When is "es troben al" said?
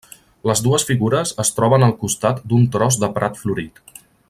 1.43-1.95